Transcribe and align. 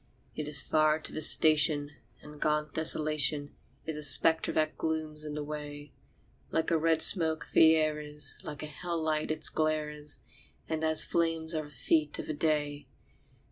It 0.35 0.47
is 0.47 0.63
far 0.63 0.97
to 0.97 1.13
the 1.13 1.21
station, 1.21 1.91
and 2.23 2.41
gaunt 2.41 2.73
Desolation 2.73 3.53
Is 3.85 3.97
a 3.97 4.01
spectre 4.01 4.51
that 4.53 4.75
glooms 4.75 5.23
in 5.23 5.35
the 5.35 5.43
way; 5.43 5.93
Like 6.49 6.71
a 6.71 6.77
red 6.79 7.03
smoke 7.03 7.49
the 7.53 7.75
air 7.75 7.99
is, 8.01 8.39
like 8.43 8.63
a 8.63 8.65
hell 8.65 8.99
light 8.99 9.29
its 9.29 9.49
glare 9.49 9.91
is, 9.91 10.17
And 10.67 10.83
as 10.83 11.03
flame 11.03 11.43
are 11.53 11.65
the 11.65 11.69
feet 11.69 12.17
of 12.17 12.25
the 12.25 12.33
day. 12.33 12.87